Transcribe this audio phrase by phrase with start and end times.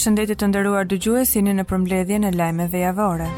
[0.00, 3.28] shëndetit të ndëruar dëgjues në përmbledhje në lajmeve javore.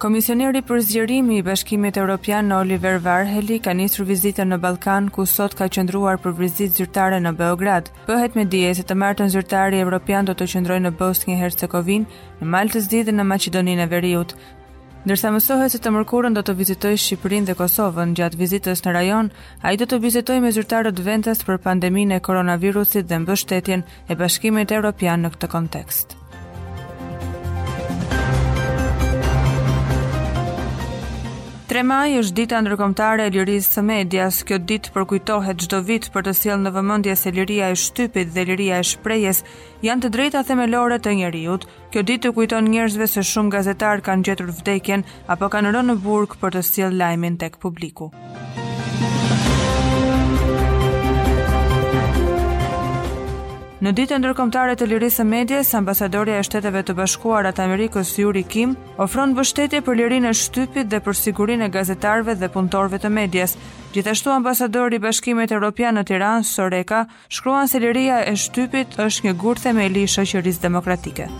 [0.00, 5.52] Komisioneri për zgjerimi i Bashkimit Evropian Oliver Varheli ka nisur vizitën në Ballkan ku sot
[5.58, 7.90] ka qëndruar për vizitë zyrtare në Beograd.
[8.08, 12.08] Pëhet me dije se të martën zyrtari evropian do të qëndrojë në Bosnjë Hercegovinë,
[12.40, 14.32] në Maltë dhe në Maqedoninë e Veriut,
[15.00, 19.30] Ndërsa mësohet se të mërkurën do të vizitoj Shqipërinë dhe Kosovën gjatë vizitës në rajon,
[19.64, 24.18] a i do të vizitoj me zyrtarët vendës për pandemin e koronavirusit dhe mbështetjen e
[24.24, 26.19] bashkimit e Europian në këtë kontekst.
[31.80, 34.40] 3 maj është dita ndërkombëtare e lirisë së medias.
[34.44, 38.44] Kjo ditë përkujtohet çdo vit për të sjellë në vëmendje se liria e shtypit dhe
[38.50, 39.40] liria e shprehjes
[39.86, 41.64] janë të drejta themelore të njerëzit.
[41.94, 45.98] Kjo ditë të kujton njerëzve se shumë gazetarë kanë gjetur vdekjen apo kanë rënë në
[46.04, 48.12] burg për të sjellë lajmin tek publiku.
[53.80, 58.42] Në ditën ndërkombëtare të lirisë së medias, ambasadorja e Shteteve të Bashkuara të Amerikës Yuri
[58.52, 63.12] Kim ofron mbështetje për lirinë e shtypit dhe për sigurinë e gazetarëve dhe punëtorëve të
[63.16, 63.56] medias.
[63.96, 69.36] Gjithashtu ambasadori i Bashkimit Evropian në Tiranë, Soreka, shkruan se liria e shtypit është një
[69.46, 71.32] gurthe me li shoqërisë demokratike.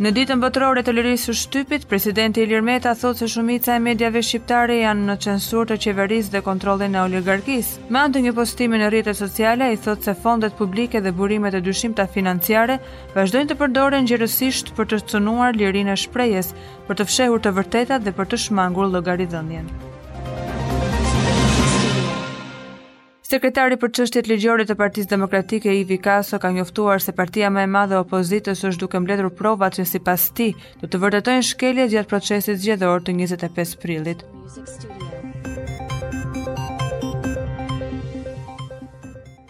[0.00, 4.22] Në ditën botërore të lirisë së shtypit, presidenti Ilir Meta thotë se shumica e mediave
[4.24, 7.84] shqiptare janë në censur të qeverisë dhe kontrollin e oligarkisë.
[7.92, 11.60] Me anë të një postimi në rrjetet sociale, ai thotë se fondet publike dhe burimet
[11.60, 12.80] e dyshimta financiare
[13.12, 16.54] vazhdojnë të përdoren gjerësisht për të cënuar lirinë e shprehjes,
[16.88, 19.68] për të fshehur të vërtetat dhe për të shmangur llogaridhënien.
[23.32, 27.70] Sekretari për çështjet ligjore të Partisë Demokratike Ivi Kaso ka njoftuar se partia më e
[27.78, 30.52] madhe opozitës është duke mbledhur prova që sipas tij
[30.82, 34.26] do të vërtetojnë shkelje gjatë procesit zgjedhor të 25 prillit.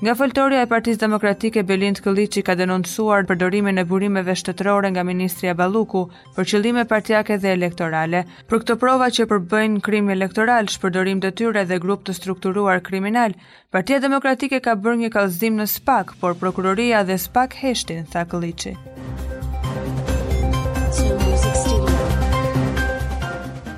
[0.02, 5.50] Nga fëltoria e Partisë Demokratike, Belind Këllici ka denoncuar përdorimin e burimeve shtetërore nga Ministri
[5.52, 6.02] Abaluku
[6.34, 8.24] për qëllime partijake dhe elektorale.
[8.50, 13.38] Për këto prova që përbëjnë krim elektoral, shpërdorim të tyre dhe grup të strukturuar kriminal,
[13.70, 18.74] Partia Demokratike ka bërë një kallëzim në SPAK, por Prokuroria dhe SPAK heshtin, tha Këllici.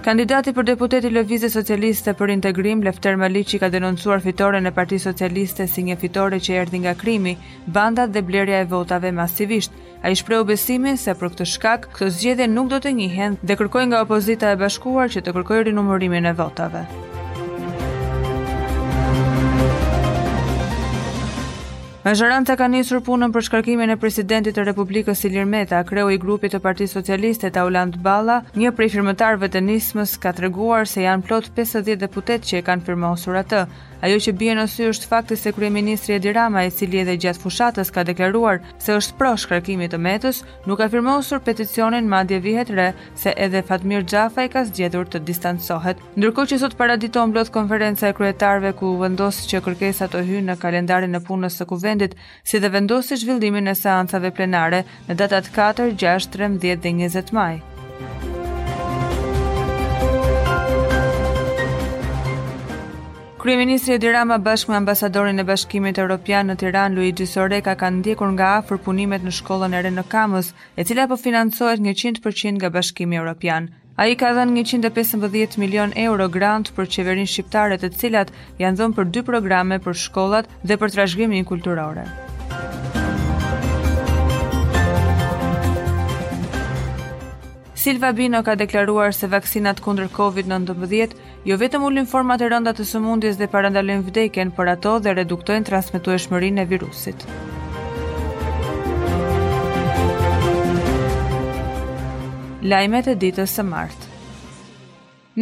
[0.04, 5.64] Kandidati për deputeti Lëvizje Socialiste për Integrim, Lefter Maliqi ka denoncuar fitore në Parti Socialiste
[5.74, 7.32] si një fitore që erdi nga krimi,
[7.78, 9.72] bandat dhe blerja e votave masivisht.
[10.04, 13.56] A i shpreu besimin se për këtë shkak, këtë zgjede nuk do të njihen dhe
[13.62, 16.84] kërkoj nga opozita e bashkuar që të kërkoj rinumërimin e votave.
[22.04, 26.52] Mazhoranta ka nisur punën për shkarkimin e presidentit të Republikës Ilir Meta, kreu i grupit
[26.52, 31.48] të Partisë Socialiste Tauland Balla, një prej firmëtarëve të nismës ka treguar se janë plot
[31.56, 33.62] 50 deputet që e kanë firmosur atë.
[34.04, 37.40] Ajo që bie në sy është fakti se kryeministri Edi Rama, i cili edhe gjatë
[37.40, 42.68] fushatës ka deklaruar se është pro shkarkimit të Metës, nuk ka firmosur peticionin madje vihet
[42.76, 46.04] re se edhe Fatmir Xhafa i ka zgjedhur të distancohet.
[46.20, 50.60] Ndërkohë që sot paraditon mbrojt konferenca e kryetarëve ku vendos që kërkesa të hyjnë në
[50.60, 55.50] kalendarin e punës së kuvendit, vendit, si dhe vendosi zhvillimin e seancave plenare në datat
[55.56, 57.52] 4, 6, 13 dhe 20 maj.
[63.44, 68.30] Kryeministri i Tiranës bashkë me ambasadorin e Bashkimit Evropian në Tiranë Luigi Soreka kanë ndjekur
[68.32, 72.72] nga afër punimet në shkollën e re në Kamës, e cila po financohet 100% nga
[72.78, 73.68] Bashkimi Evropian.
[73.94, 78.96] A i ka dhenë 115 milion euro grant për qeverin shqiptare të cilat janë dhënë
[78.96, 82.02] për dy programe për shkollat dhe për trashgjimin kulturore.
[87.84, 91.18] Silva Bino ka deklaruar se vaksinat kundër COVID-19
[91.50, 95.68] jo vetëm ulin format e rënda të sëmundjes dhe parandalojnë vdekjen, por ato dhe reduktojnë
[95.68, 97.28] transmetueshmërinë e virusit.
[102.64, 104.10] lajmet e ditës së martë.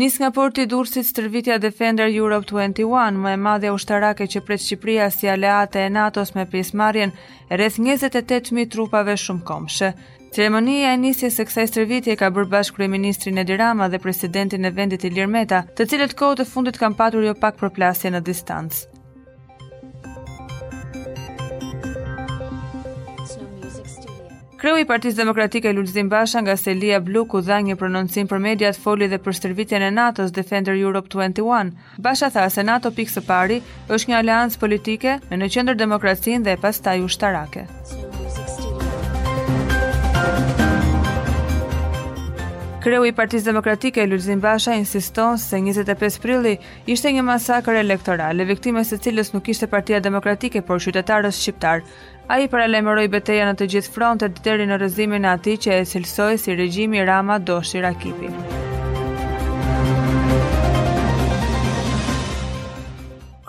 [0.00, 5.10] Nis nga porti Durrësit stërvitja Defender Europe 21, më e madhe ushtarake që pret Shqipëria
[5.12, 9.92] si aleate e NATO-s me pjesëmarrjen e rreth 28000 trupave shumëkohshme.
[10.32, 14.72] Ceremonia e nisjes së kësaj stërvitje ka bërë bashkë kryeministrin Edi Rama dhe presidentin e
[14.72, 18.88] vendit Ilir Meta, të cilët kohë të fundit kanë patur jo pak përplasje në distancë.
[24.62, 28.78] Kreu i Partisë Demokratike Lulzim Basha nga Selia Blu ku dha një prononcim për mediat
[28.78, 31.72] foli dhe për shërbimin e NATO-s Defender Europe 21.
[32.06, 36.56] Basha tha se NATO pikë së pari është një aleancë politike në qendër demokracinë dhe
[36.62, 37.66] pastaj ushtarake.
[42.82, 46.56] Kreu i Partisë Demokratike Lulzim Basha insiston se 25 prilli
[46.90, 51.86] ishte një masakër elektoral, e viktime se cilës nuk ishte Partia Demokratike, por qytetarës shqiptar.
[52.26, 55.86] A i paralemëroj beteja në të gjithë frontet dhe të rinë rëzimin ati që e
[55.94, 58.34] silsoj si regjimi Rama Doshi Rakipi.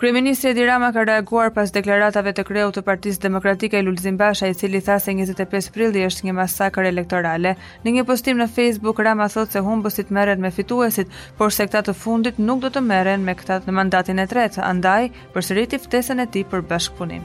[0.04, 4.56] Kryeministri Edi Rama ka reaguar pas deklaratave të kreut të Partisë Demokratike Lulzim Basha, i
[4.60, 7.54] cili tha se 25 prilli është një masakër elektorale.
[7.86, 11.86] Në një postim në Facebook Rama thotë se humbësit merren me fituesit, por se këta
[11.88, 15.08] të fundit nuk do të merren me këta në mandatin e tretë, andaj
[15.38, 17.24] përsëriti ftesën e tij për bashkëpunim.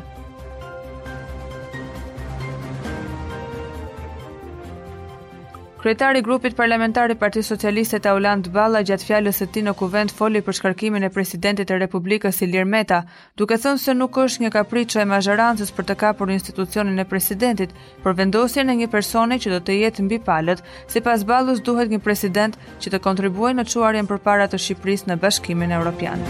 [5.79, 10.11] Kryetari i grupit parlamentar i Partisë Socialiste Tauland Balla gjatë fjalës së tij në kuvent
[10.11, 12.97] foli për shkarkimin e presidentit të Republikës Ilir Meta,
[13.39, 17.71] duke thënë se nuk është një kapriçë e mazhorancës për të kapur institucionin e presidentit,
[18.03, 20.59] por vendosjen e një personi që do të jetë mbi palët,
[20.91, 25.79] sipas Ballës duhet një president që të kontribuojë në çuarjen përpara të Shqipërisë në Bashkimin
[25.79, 26.27] Evropian.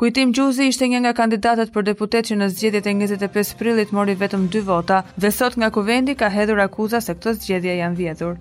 [0.00, 4.14] Kujtim Gjuzi ishte një nga kandidatët për deputet që në zgjedhjet e 25 prillit mori
[4.22, 8.40] vetëm 2 vota dhe sot nga kuvendi ka hedhur akuza se këto zgjedhje janë vjedhur.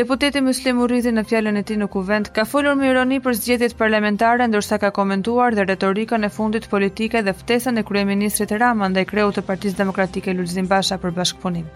[0.00, 3.76] Deputeti Muslim Urrizi në fjalën e tij në kuvend ka folur me ironi për zgjedhjet
[3.84, 9.04] parlamentare ndërsa ka komentuar dhe retorika e fundit politike dhe ftesën e kryeministrit Rama ndaj
[9.14, 11.68] kreut të Partisë Demokratike Lulzim Basha për bashkëpunim.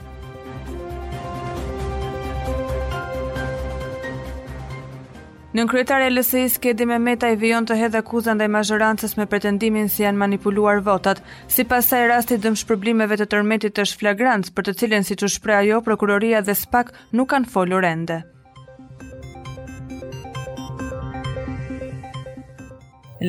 [5.59, 9.89] Nën kryetare e LSI-s Kedi Mehmeta i vion të hedhe akuzën dhe mazhorancës me pretendimin
[9.91, 11.19] se si janë manipuluar votat.
[11.51, 15.57] Si pasaj rasti dëm shpërblimeve të tërmetit është flagrantës, për të cilin si që shpre
[15.59, 18.19] ajo, prokuroria dhe SPAK nuk kanë folur ende.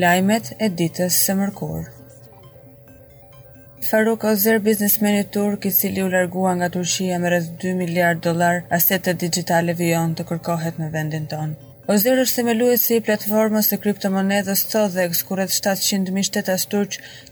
[0.03, 1.81] Lajmet e ditës së mërkurë
[3.89, 8.61] Faruk Ozer, biznesmeni turk i cili u largua nga Turqia me rreth 2 miliard dollar
[8.81, 11.68] asete digjitale vijon të kërkohet në vendin tonë.
[11.89, 16.65] Ozer është themelues i platformës së kriptomonedhës Tothex, ku rreth 700 mijë shtetas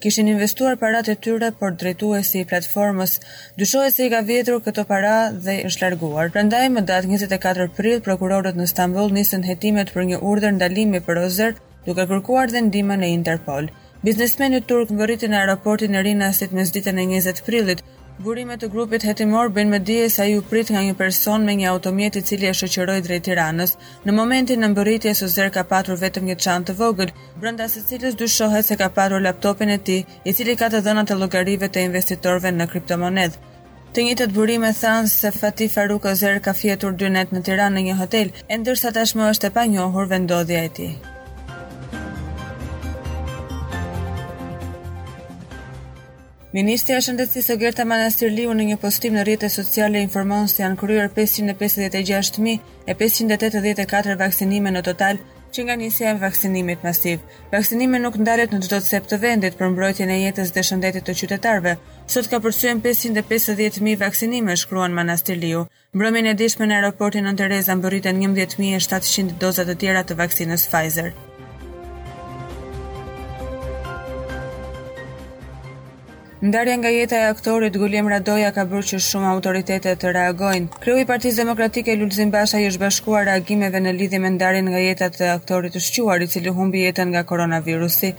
[0.06, 3.13] kishin investuar parat e tyre, por drejtuesi i platformës
[3.62, 5.12] dyshohet se i ka vjetru këto para
[5.48, 6.31] dhe është larguar.
[6.38, 11.21] Prandaj më datë 24 prill, prokurorët në Stamboll nisën hetimet për një urdhër ndalimi për
[11.27, 11.53] Ozer,
[11.86, 13.69] duke kërkuar dhe ndihmën e Interpol.
[14.01, 17.86] Biznesmeni turk ngërriti në aeroportin e Rinasit zditën e 20 prillit,
[18.25, 21.54] Burimet të grupit hetimor bën me dije se ai u prit nga një person me
[21.58, 23.74] një automjet i cili e shoqëroi drejt Tiranës.
[24.10, 27.12] Në momentin e mbërritjes së zer ka patur vetëm një çantë të vogël,
[27.44, 31.14] brenda së cilës dyshohet se ka patur laptopin e tij, i cili ka të dhënat
[31.14, 33.44] e llogarive të investitorëve në kriptomonedhë.
[33.94, 37.86] Të njëjtët burime thanë se Fati Faruk Ozer ka fjetur dy net në Tiranë në
[37.92, 40.92] një hotel, e ndërsa tashmë është e panjohur vendodhja e tij.
[46.56, 51.10] Ministri e Shëndetësisë Gerta Manastirliu në një postim në rrjetet sociale informon se janë kryer
[51.18, 55.16] 556.584 vaksinime në total
[55.52, 57.18] që nga nisja e vaksinimit masiv.
[57.52, 61.14] Vaksinimi nuk ndalet në çdo cep të vendit për mbrojtjen e jetës dhe shëndetit të
[61.20, 61.74] qytetarëve.
[62.08, 65.68] Sot ka përsyen 550.000 vaksinime, shkruan Manastirliu.
[65.96, 71.10] Mbrëmjen e dishme në aeroportin Nën Tereza mbërriten 11.700 doza të tjera të vaksinës Pfizer.
[76.38, 80.67] Ndarja nga jeta e aktorit Gulem Radoja ka bërë që shumë autoritete të reagojnë.
[80.84, 84.84] Kreu i Partisë Demokratike Lulzim Basha i është bashkuar reagimeve në lidhje me ndarjen nga
[84.84, 88.13] jeta e aktorit të shquar i cili humbi jetën nga koronavirusi.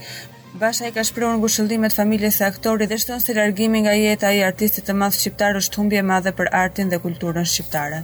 [0.65, 4.43] Basha i ka shprehur ngushëllimet familjes së aktorit dhe shton se largimi nga jeta i
[4.51, 8.03] artistit të madh shqiptar është humbje e madhe për artin dhe kulturën shqiptare.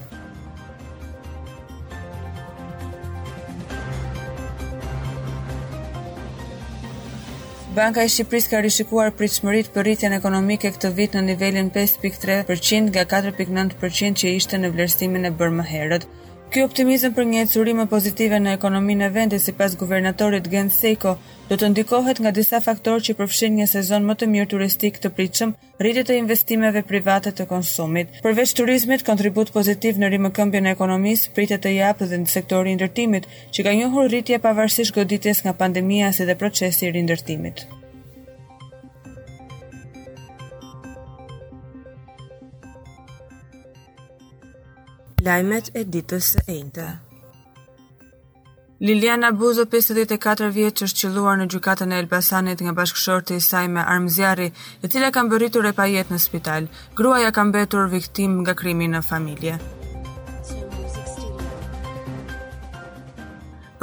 [7.75, 13.03] Banka e Shqipërisë ka rishikuar pritshmëritë për rritjen ekonomike këtë vit në nivelin 5.3% nga
[13.15, 16.05] 4.9% që ishte në vlerësimin e bërë më herët.
[16.55, 21.11] Ky optimizëm për një ecurim pozitive në ekonominë e vendit sipas guvernatorit Gen Seiko
[21.49, 25.11] do të ndikohet nga disa faktorë që përfshin një sezon më të mirë turistik të
[25.17, 25.51] pritshëm,
[25.83, 28.15] rritje të investimeve private të konsumit.
[28.23, 32.81] Përveç turizmit, kontribut pozitiv në rimëkëmbjen e ekonomisë pritet të japë dhe në sektorin e
[32.81, 37.67] ndërtimit, që ka njohur rritje pavarësisht goditjes nga pandemia si dhe procesi i rindërtimit.
[45.25, 46.87] lajmet e ditës së njëjtë.
[48.85, 53.85] Liliana Buzo, 54 vjeç, është qelluar në gjykatën e Elbasanit nga bashkëshorti i saj me
[53.93, 54.49] armëzjarri,
[54.83, 56.67] e cila ka mbërritur e pajet në spital.
[56.99, 59.55] Gruaja ka mbetur viktim nga krimi në familje.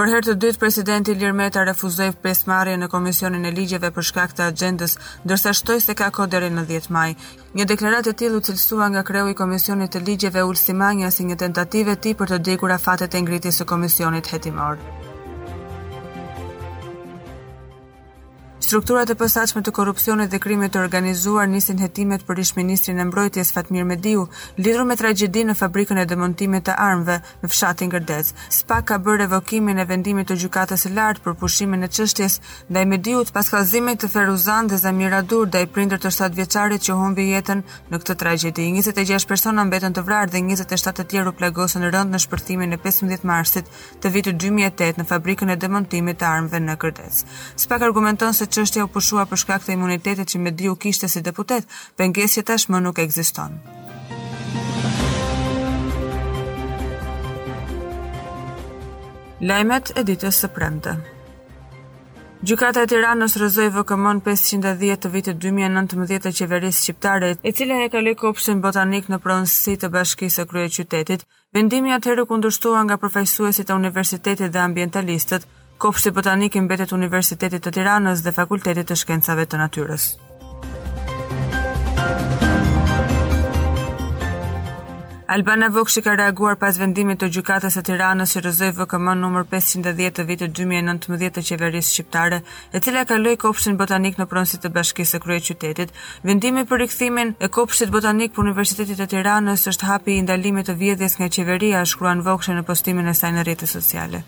[0.03, 4.33] Për herë të dytë presidenti Ilir Meta refuzoi pjesëmarrjen në Komisionin e Ligjeve për shkak
[4.35, 4.97] të agjendës,
[5.29, 7.07] ndërsa shtoi se ka kohë deri në 10 maj.
[7.61, 10.43] Një deklaratë e tillë u cilësua nga kreu i Komisionit të Ligjeve
[10.83, 14.79] manja si një tentativë e tij për të dekur afatet e ngritjes së komisionit hetimor.
[18.73, 23.05] Strukturat e përsaqme të korupcionit dhe krimit të organizuar nisin hetimet për ish ministrin e
[23.05, 24.23] mbrojtjes Fatmir Mediu,
[24.63, 28.31] lidru me tragedi në fabrikën e dëmontimit të armëve në fshatin Gërdec.
[28.59, 32.39] Spa ka bërë revokimin e vendimit të gjukatës e lartë për pushimin e qështjes
[32.73, 36.39] dhe i Mediu të kalzimit të Feruzan dhe Zamira Dur dhe i prindër të shtatë
[36.41, 37.61] vjeqarit që humbi jetën
[37.93, 38.71] në këtë tragedi.
[38.81, 42.81] 26 persona mbetën të vrarë dhe 27 të tjerë u plagosën rënd në shpërtimin e
[42.89, 43.69] 15 marsit
[44.01, 47.21] të vitë 2008 në fabrikën e dëmontimit të armëve në Gërdec.
[47.67, 51.65] Spa argumenton se çështja u pushua për shkak të imunitetit që Mediu kishte si deputet,
[51.99, 53.57] pengesja tashmë nuk ekziston.
[59.51, 60.93] Lajmet e ditës së premte.
[62.49, 67.89] Gjykata e Tiranës rrëzoi VKM 510 të vitit 2019 të qeverisë shqiptare, e cila e
[67.95, 71.27] kaloi kopshtin botanik në pronësi të Bashkisë së Kryeqytetit.
[71.55, 75.47] Vendimi atëherë kundërshtua nga përfaqësuesit e universitetit dhe ambientalistët,
[75.83, 80.05] Kopshti botanik i mbetet Universitetit të Tiranës dhe Fakultetit të Shkencave të Natyrës.
[85.35, 90.15] Albana Vokshi ka reaguar pas vendimit të gjykatës së Tiranës që rrëzoi VKM numër 510
[90.21, 92.39] të vitit 2019 të qeverisë shqiptare,
[92.75, 95.91] e cila kaloi kopshtin botanik në pronësi të bashkisë së kryeqytetit.
[96.31, 100.79] Vendimi për rikthimin e kopshtit botanik për Universitetin e Tiranës është hapi i ndalimit të
[100.85, 104.23] vjedhjes nga qeveria, shkruan Vokshi në postimin e saj në rrjetet sociale.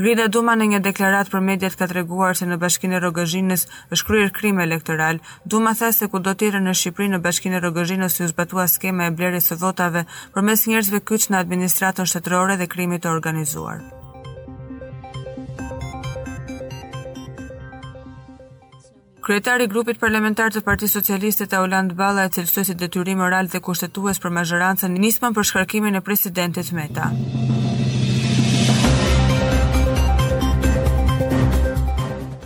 [0.00, 4.06] Rida Duma në një deklarat për medjet ka të reguar se në bashkine rogëzhinës është
[4.08, 5.18] kryer krim elektoral.
[5.44, 9.14] Duma tha se ku do tjere në Shqipëri në bashkine rogëzhinës si uzbatua skema e
[9.16, 13.82] blerës së votave për mes njerëzve kyç në administratën shtetërore dhe krimit të organizuar.
[19.20, 23.52] Kryetari i grupit parlamentar të Partisë Socialiste të Auland Balla e cilësoj si detyrim oral
[23.52, 27.12] dhe kushtetues për mazhërancën nismën për shkarkimin e presidentit Meta.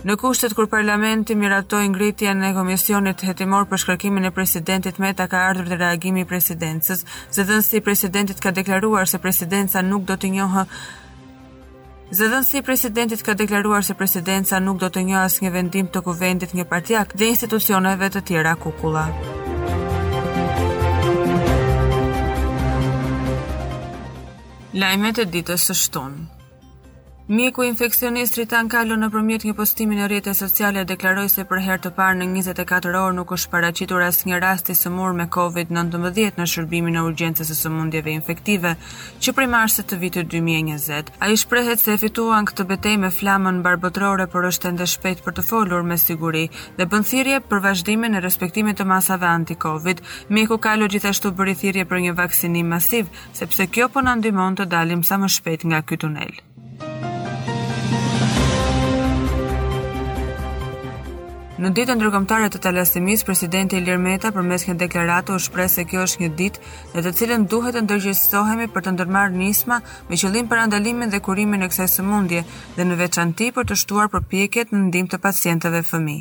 [0.05, 5.39] Në kushtet kur parlamenti miratoi ngritjen e komisionit hetimor për shkarkimin e presidentit Meta ka
[5.49, 7.01] ardhur dhe reagimi i presidencës,
[7.33, 10.65] zëdhënësi i presidentit ka deklaruar se presidenca nuk do të njohë
[12.19, 16.53] Zëdhënësi i presidentit ka deklaruar se presidenca nuk do të njohë asnjë vendim të kuvendit
[16.59, 19.07] një partiak dhe institucioneve të tjera kukulla.
[24.75, 26.29] Lajmet e ditës së shtunë.
[27.27, 31.81] Mjeku infekcionist Ritan Kallo në përmjet një postimi në rjetë sociale deklaroj se për herë
[31.87, 36.37] të parë në 24 orë nuk është paracitur as një rast i sëmur me COVID-19
[36.37, 38.75] në shërbimin e urgjensës e sëmundjeve infektive
[39.25, 39.47] që prej
[39.89, 41.09] të vitit 2020.
[41.19, 45.23] A i shprehet se e fituan këtë betej me flamën barbotrore për është ende shpejt
[45.25, 46.45] për të folur me siguri
[46.77, 50.01] dhe bëndësirje për vazhdimin e respektimit të masave anti-COVID.
[50.29, 51.57] Mjeku Kallo gjithashtu bëri
[51.89, 55.81] për një vaksinim masiv sepse kjo po në ndimon të dalim sa më shpejt nga
[55.81, 56.45] këtë tunel.
[61.55, 65.85] Në ditë ndërkëmtare të talasimis, presidenti Ilir Meta për mes një deklaratu u shpre se
[65.87, 66.63] kjo është një ditë
[66.97, 69.77] në të cilën duhet të ndërgjistohemi për të ndërmarë nisma
[70.09, 72.41] me qëllim për andalimin dhe kurimin e kësaj sëmundje
[72.75, 76.17] dhe në veçanti për të shtuar për pjeket në ndim të pacientëve fëmi.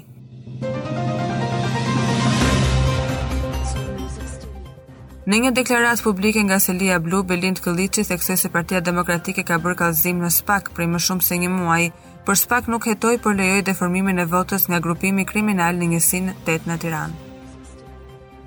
[5.26, 10.22] Në një deklaratë publike nga Selia Blu, Belind Këllici, se Partia Demokratike ka bërë kalzim
[10.22, 11.92] në spak prej më shumë se një muaj,
[12.24, 16.70] për spak nuk hetoj për lejoj deformimin e votës nga grupimi kriminal në njësin 8
[16.70, 17.12] në Tiran.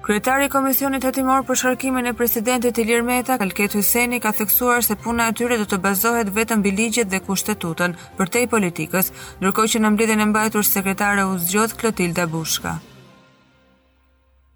[0.08, 4.96] Kryetari i Komisionit Hetimor për Shkarkimin e Presidentit Ilir Meta, Kalket Hyseni, ka theksuar se
[4.96, 9.74] puna e tyre do të bazohet vetëm mbi ligjet dhe kushtetutën për të politikës, ndërkohë
[9.76, 12.78] që në mbledhjen e mbajtur sekretare u zgjodh Klotilda Bushka.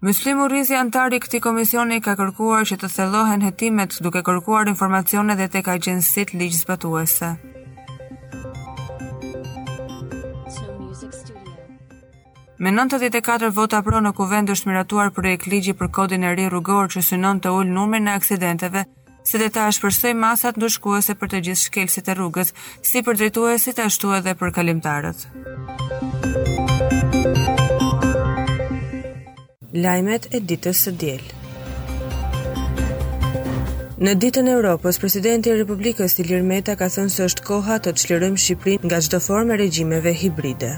[0.02, 5.36] Muslim Urizi antar i këtij komisioni ka kërkuar që të thellohen hetimet duke kërkuar informacione
[5.38, 7.36] dhe tek agjencitë ligjzbatuese.
[12.62, 16.86] Me 94 vota pro në kuvend është miratuar projekt ligji për kodin e ri rrugor
[16.94, 18.84] që synon të ullë numrin e aksidenteve,
[19.26, 22.52] si dhe ta është përsoj masat shkuese për të gjithë shkelësit e rrugës,
[22.88, 25.26] si për drejtuesit ashtu edhe për kalimtarët.
[29.82, 31.26] Lajmet e ditës së diel.
[33.98, 37.96] Në ditën e Europës, presidenti i Republikës Ilir Meta ka thënë se është koha të
[38.04, 40.76] çlirojmë Shqipërinë nga çdo formë regjimeve hibride.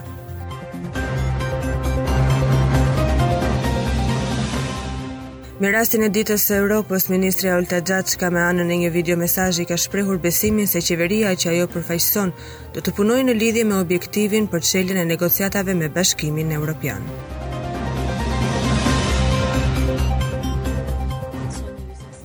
[5.65, 9.65] Në rastin e ditës së Europës, ministri Olta Gjatshka me anën e një video mesajji
[9.71, 12.33] ka shprehur besimin se qeveria që ajo përfaqëson
[12.77, 17.09] do të punojë në lidhje me objektivin për çeljen e negociatave me Bashkimin Evropian.
[17.09, 17.34] Europianë.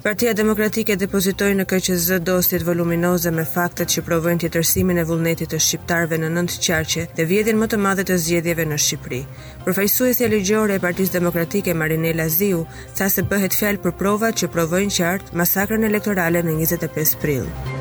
[0.10, 5.60] Partia Demokratike depozitoi në KQZ dosjet voluminoze me faktet që provojnë tjetërsimin e vullnetit të
[5.68, 9.20] shqiptarëve në nëntë qarqe dhe vjedhjen më të madhe të zgjedhjeve në Shqipëri.
[9.68, 12.64] Përfaqësuesja ligjore e Partisë Demokratike Marinela Ziu
[12.98, 17.78] tha se bëhet fjalë për provat që provojnë qartë masakrën elektorale në 25 prill.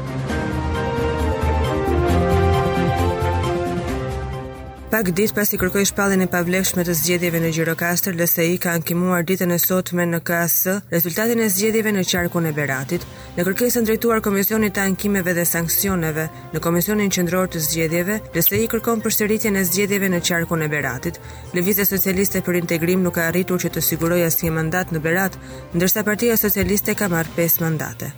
[4.89, 9.25] Pak ditë pas i kërkoj shpallin e pavlefshme të zgjedhjeve në Gjirokastër, LSI ka ankimuar
[9.29, 10.55] ditën e sotme në KS
[10.89, 13.03] rezultatin e zgjedhjeve në qarkun e Beratit.
[13.37, 19.05] Në kërkesën drejtuar Komisionit të Ankimeve dhe Sanksioneve në Komisionin Qendror të Zgjedhjeve, LSI kërkon
[19.05, 21.21] përsëritjen e zgjedhjeve në qarkun e Beratit.
[21.53, 25.37] Lëvizja Socialiste për Integrim nuk ka arritur që të sigurojë asnjë mandat në Berat,
[25.77, 28.15] ndërsa Partia Socialiste ka marrë 5 mandate.